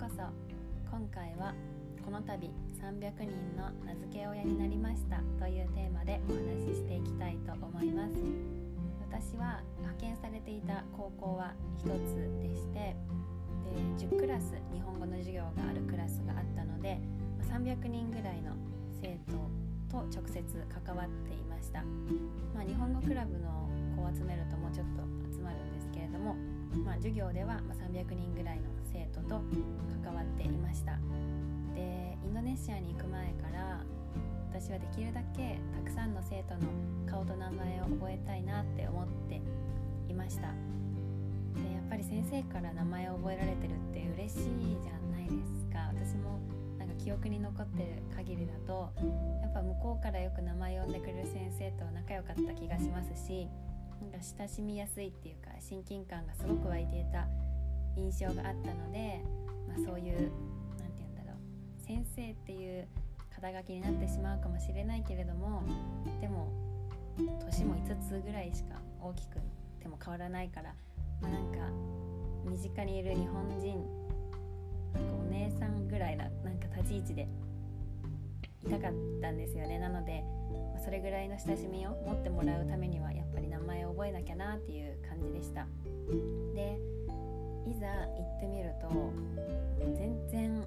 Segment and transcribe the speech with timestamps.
[0.00, 0.22] こそ
[0.90, 1.52] 今回は
[2.02, 2.48] この度
[2.80, 8.16] 300人の名付け親になりましたというテーマでお話ししていきたいと思います。
[9.04, 11.52] 私は派遣されていた高校は
[11.84, 12.96] 1つでして
[14.00, 16.98] で10クラス日本語の授業があるクラスがあったので
[17.44, 18.56] 300人ぐらいの
[19.02, 19.36] 生徒
[19.92, 20.40] と直接
[20.86, 21.82] 関わっていました、
[22.54, 24.99] まあ、日本語クラブの子を集めるともうちょっと
[27.00, 29.40] 授業では300人ぐらいの生徒と
[30.04, 30.98] 関わっていました。
[31.74, 33.80] でインドネシアに行く前から
[34.52, 36.60] 私はできるだけたくさんの生徒の
[37.10, 39.40] 顔と名前を覚えたいなって思って
[40.08, 40.52] いました。
[41.56, 45.88] でやっぱり先生から名前を覚えられてるって嬉しいじゃないですか。
[45.96, 46.38] 私も
[46.78, 48.92] なんか記憶に残ってる限りだと
[49.40, 53.48] やっぱ向こうからよく名前呼んでくれる先生と仲良かった気がしますし
[54.00, 57.26] なんか親しみやすいっていうか親近感がすごく湧いていた
[57.96, 59.22] 印象があったので、
[59.68, 60.30] まあ、そういう
[60.78, 62.88] 何て言うんだろう先生っていう
[63.34, 65.62] 肩書きになってしまうかもしれないけれども
[66.20, 66.50] でも
[67.44, 69.38] 年も5つぐらいしか大きく
[69.80, 70.74] ても変わらないから、
[71.20, 71.58] まあ、なんか
[72.44, 74.00] 身近にいる日本人
[74.94, 77.28] お姉さんぐらいななんか立ち位置で
[78.64, 79.78] いたかったんですよね。
[79.78, 80.22] なので、
[80.74, 85.66] ま、それぐらいの親しみを持ってもらうためにはやっぱり名前を覚えなきゃなっていう感じでした。
[86.54, 86.78] で
[87.66, 89.12] いざ行ってみると
[89.94, 90.64] 全然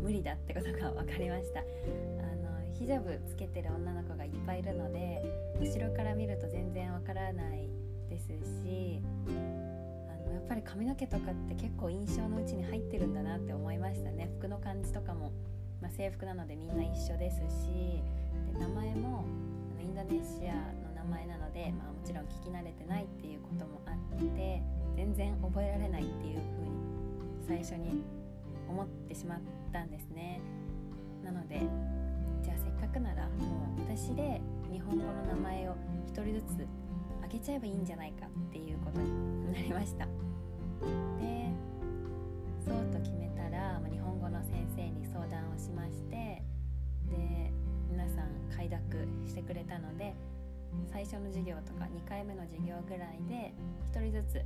[0.00, 1.60] 無理だってことが分かりました。
[1.60, 5.22] あのヒジャブつけてる女の子がいっぱいいるので
[5.60, 7.68] 後ろから見ると全然わからない
[8.10, 8.28] です
[8.62, 14.28] しあのやっぱり髪の毛とかって結構印象のうちに入ってるんだなって思いましたね。
[14.38, 15.32] 服の感じとかも、
[15.84, 18.00] まあ、制服なのでみんな一緒ですし
[18.54, 19.26] で名前も
[19.78, 24.62] インドネシアの名前なので、まあ、もちろん聞き慣れてないっていうこともあって
[24.96, 26.40] 全然覚えられないっていう
[27.44, 28.02] 風に最初に
[28.66, 29.40] 思ってしまっ
[29.74, 30.40] たんですね。
[31.22, 31.60] なので
[32.42, 34.40] じゃあせっかくならもう私で
[34.72, 35.74] 日本語の名前を
[36.14, 36.66] 1人ずつ
[37.22, 40.06] あげちゃえばいいんじゃないかっていうことになりました。
[41.20, 41.33] で
[48.54, 48.80] 快諾
[49.26, 50.14] してくれたので
[50.90, 53.54] 最初の授業とか2回目の授業ぐらいで
[53.92, 54.44] 1人ずつ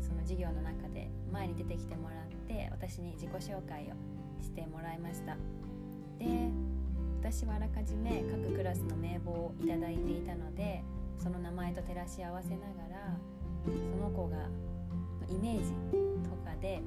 [0.00, 5.36] その授業の中で前に出てきてもらって私に自己紹介をしてもらいました。
[6.18, 6.50] で
[7.20, 9.68] 私はあらかじめ各クラスの名簿をいい
[9.98, 10.82] ていたので
[11.18, 13.18] その名前と照らし合わせながら
[13.64, 14.36] その子が
[15.28, 15.72] イメージ
[16.28, 16.80] とかで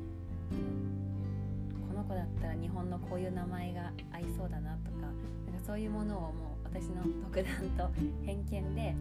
[1.88, 7.46] この子だったら日本のこういう名前が合いそうだなとかなんかそういうものをもう私の独断
[7.78, 7.90] と
[8.24, 8.96] 偏見で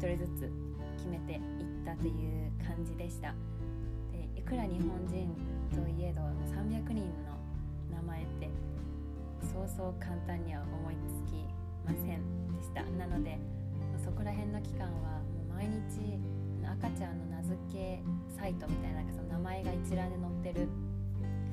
[0.00, 0.52] 1人ずつ
[0.96, 1.40] 決めていっ
[1.84, 3.34] たという感じでした。
[4.12, 5.34] でいくら日本人
[5.70, 7.36] といえど300人の
[7.90, 8.50] 名前って
[9.42, 11.44] そうそう簡単には思いつき
[11.84, 12.22] ません
[12.54, 12.82] でした。
[12.96, 13.38] なので
[14.04, 16.18] そこら辺の期間はもう毎日
[16.64, 18.00] 赤ちゃんの名付け
[18.36, 20.68] サイトみたいなその名前が一覧で載ってる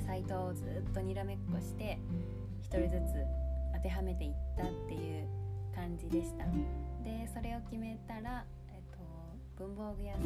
[0.06, 2.00] サイトをずっとにらめっこして
[2.72, 3.26] 1人ずつ
[3.76, 5.39] 当てはめていったっていう
[5.76, 6.46] 感じでした。
[7.04, 10.26] でそれを決めたら、えっと、文房具屋さん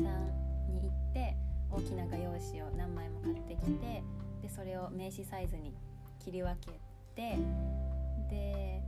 [0.70, 1.36] に行って
[1.70, 4.04] 大きな画用紙を何枚も買ってきて
[4.42, 5.74] でそれを名刺サイズに
[6.20, 6.72] 切り分け
[7.16, 7.38] て
[8.30, 8.82] で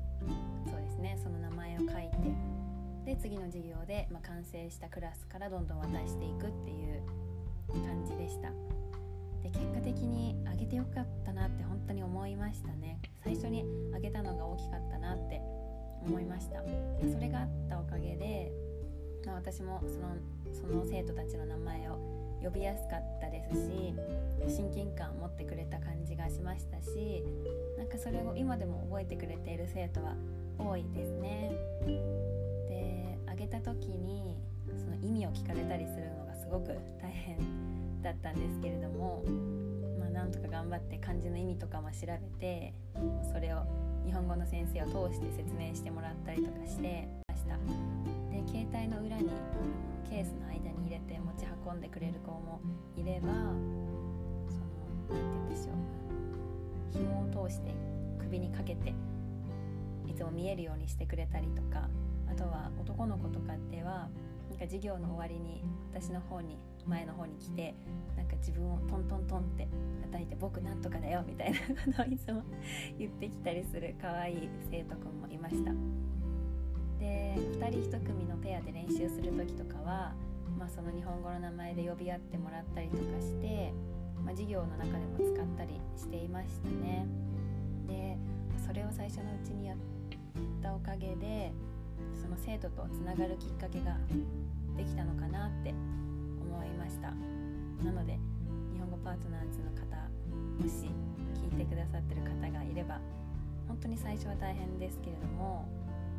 [0.70, 2.56] そうですねその名前を書いて
[3.06, 7.02] で次の授業で、まあ、完成したクラスからどんどん渡していくっていう
[7.86, 8.50] 感じでした。
[9.44, 13.00] で結果的にあげてよかったなって本当に思いましたね。
[13.24, 13.64] 最初に
[13.96, 15.40] あげたのが大きかったなって
[16.06, 16.62] 思いました。
[17.12, 18.52] それがあったおかげで、
[19.26, 20.16] まあ、私もその
[20.54, 21.98] その生徒たちの名前を
[22.42, 23.94] 呼びやすかったですし
[24.48, 27.24] 親近感を持ってくれた感じがしましたし
[27.78, 30.16] なんかそれを今でも覚えてくれている生徒は
[30.58, 31.52] 多いですね。
[32.70, 34.38] であげた時に
[34.78, 36.68] その意味を聞かれたりするのがすごく
[37.02, 39.24] 大変だったんですけれども
[40.00, 42.74] まあなんとか頑張って漢字の意味とかも調べて
[43.34, 43.64] それを
[44.06, 47.58] 日本語の先生を通して説明してもらったりとかしてました。
[48.32, 49.30] で携帯の裏に
[50.10, 52.62] ケースの間に入れて持ち運んでくれる子も
[52.96, 53.52] いればその
[55.10, 55.76] 何て言うんでしょう。
[56.92, 57.74] 紐を通して
[58.20, 58.94] 首にかけて
[60.08, 61.90] いつも見えるようにしてくれたりとか
[62.30, 64.10] あとは男の子とかでは
[64.50, 66.58] なんか授業の終わりに私の方に
[66.88, 67.76] 前の方に来て
[68.16, 69.68] なんか自分をトントントンって
[70.04, 71.66] 叩いて「僕なんとかだよ」みたいなこ
[71.98, 72.44] とをいつも
[72.98, 75.72] 言ってきたりする可愛い生徒くんもいました。
[77.00, 80.14] で2人1組のペアで練習する時とかは、
[80.58, 83.74] まあ、その日本語の名前で呼び合ってもらったりとかして
[84.26, 87.06] まあ、授業の中でも使ったりしていましたね。
[87.88, 88.18] で
[88.66, 89.78] それを最初のうちにやっ
[90.62, 91.54] たおかげで
[92.20, 93.96] その生徒とつながるきっかけが
[94.76, 95.74] できたのかなって
[96.56, 97.12] 思いました。
[97.84, 98.18] なので
[98.72, 99.84] 日本語パートナーズの方
[100.58, 100.90] もし
[101.36, 103.00] 聞いてくださってる方がいれば
[103.68, 105.68] 本当に最初は大変ですけれども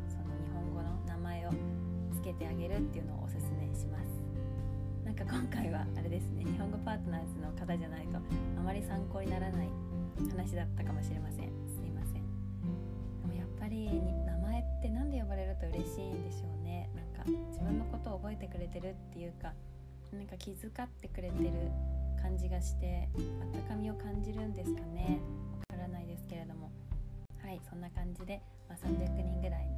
[0.07, 1.49] その日本語の名前を
[2.13, 4.07] つけてあげるっていうのをおすすめします。
[5.03, 8.17] なんか今回はあれですね日本語パートナーズの方じゃないと
[8.59, 9.67] あまり参考にならない
[10.29, 11.49] 話だったかもしれません。
[11.65, 12.23] すいません。
[13.21, 13.89] でもやっぱり
[14.25, 16.89] 名前って何で呼ばれると嬉しいんでしょうね。
[16.95, 19.53] なんか自分のことを覚えてくれてるっていうか
[20.13, 21.51] なんか気遣ってくれてる
[22.21, 25.19] 感じがして温かみを感じるんですかね。
[25.69, 26.71] わからないですけれども。
[27.41, 29.69] はいそんな感じで、まあ、300人ぐらい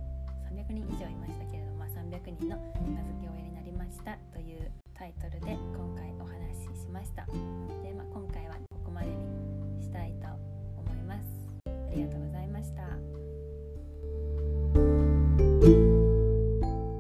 [0.49, 7.25] 300人以上いましたけれども、まあ、300人の名付け親になりましたというタイトルで今回お話ししました。
[7.27, 10.27] で、まあ、今回はここまでにしたいと
[10.77, 11.25] 思います。
[11.67, 13.18] ありがとうございました。